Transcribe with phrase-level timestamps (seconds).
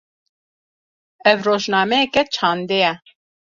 [1.31, 2.93] Ev, rojnameyeke çandê ye.